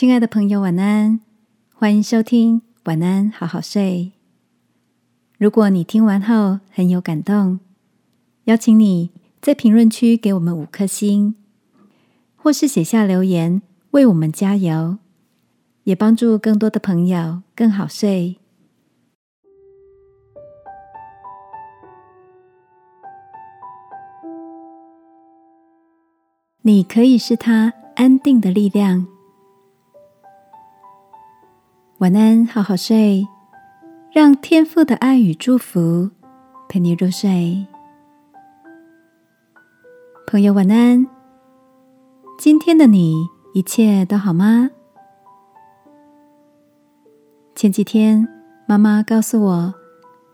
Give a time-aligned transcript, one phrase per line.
[0.00, 1.20] 亲爱的朋友，晚安！
[1.74, 4.12] 欢迎收听《晚安，好好睡》。
[5.36, 7.60] 如果你听完后很有感动，
[8.44, 9.10] 邀请你
[9.42, 11.34] 在评论区给我们五颗星，
[12.34, 13.60] 或是写下留言
[13.90, 14.96] 为我们加油，
[15.84, 18.38] 也帮助更多的朋友更好睡。
[26.62, 29.06] 你可以是他安定的力量。
[32.00, 33.28] 晚安，好好睡，
[34.10, 36.08] 让天父的爱与祝福
[36.66, 37.66] 陪你入睡。
[40.26, 41.06] 朋友，晚安。
[42.38, 44.70] 今天的你一切都好吗？
[47.54, 48.26] 前几天，
[48.64, 49.74] 妈妈告诉我，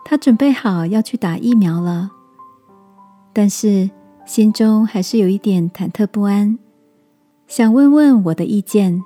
[0.04, 2.12] 她准备好要去打疫苗了，
[3.32, 3.90] 但是。
[4.24, 6.58] 心中还是有一点忐忑不安，
[7.46, 9.04] 想问问我的意见。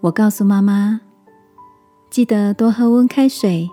[0.00, 1.02] 我告诉妈妈，
[2.14, 3.68] 记得多喝温开水，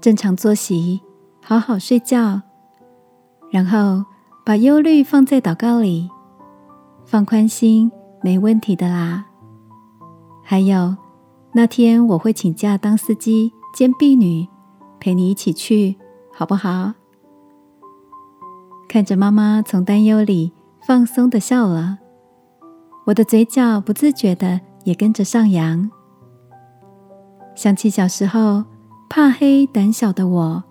[0.00, 1.02] 正常作息，
[1.44, 2.40] 好好睡觉，
[3.50, 4.02] 然后
[4.42, 6.08] 把忧虑放在祷告里，
[7.04, 9.26] 放宽心，没问题的啦。
[10.42, 10.96] 还有，
[11.52, 14.48] 那天我会请假当司机兼婢女，
[14.98, 15.94] 陪你一起去，
[16.32, 16.94] 好不好？
[18.88, 21.98] 看着妈妈从担忧里放松的笑了，
[23.04, 25.90] 我的嘴角不自觉的也跟着上扬。
[27.58, 28.62] 想起小时候
[29.10, 30.62] 怕黑胆小的我，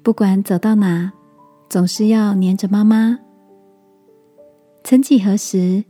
[0.00, 1.10] 不管走到哪，
[1.68, 3.18] 总是要黏着妈妈。
[4.84, 5.82] 曾几何时，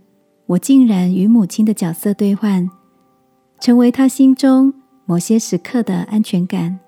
[0.47, 2.71] 我竟然与母亲的角色兑换，
[3.61, 4.73] 成为她心中
[5.05, 6.81] 某些时刻的安全感。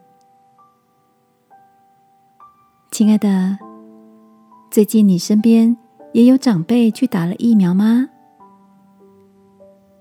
[2.91, 3.59] 亲爱的。
[4.71, 5.77] 最近你身边
[6.15, 8.09] 也有长辈去打了疫苗吗？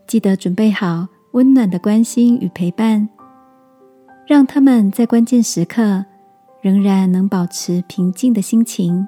[0.07, 3.09] 记得准备好温暖的关心与陪伴，
[4.25, 6.03] 让他们在关键时刻
[6.61, 9.07] 仍然能保持平静的心情，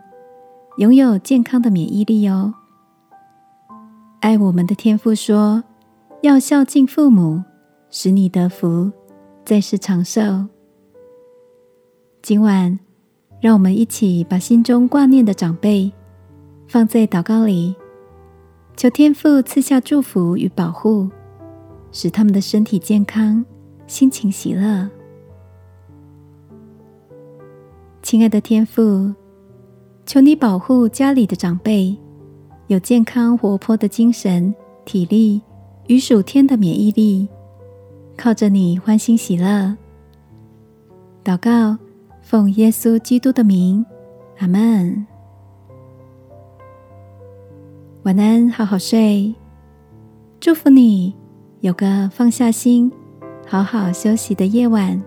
[0.77, 2.53] 拥有健康的免疫力哦。
[4.19, 5.63] 爱我们的天父说
[6.21, 7.43] ：“要孝敬父母，
[7.89, 8.91] 使你得福，
[9.45, 10.21] 在世长寿。”
[12.21, 12.79] 今晚。
[13.39, 15.93] 让我们一起把心中挂念的长辈
[16.67, 17.75] 放在祷告里，
[18.75, 21.07] 求天父赐下祝福与保护，
[21.91, 23.45] 使他们的身体健康、
[23.85, 24.89] 心情喜乐。
[28.07, 29.13] 亲爱的天父，
[30.05, 31.93] 求你保护家里的长辈
[32.67, 35.41] 有健康活泼的精神、体力
[35.87, 37.27] 与属天的免疫力，
[38.15, 39.75] 靠着你欢欣喜乐。
[41.21, 41.77] 祷告。
[42.21, 43.85] 奉耶稣基督的名，
[44.37, 45.05] 阿门。
[48.03, 49.35] 晚安，好好睡。
[50.39, 51.13] 祝福你
[51.59, 52.89] 有个放下心、
[53.45, 55.03] 好好休息的夜晚。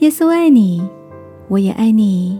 [0.00, 0.82] 耶稣爱你，
[1.48, 2.38] 我也爱你。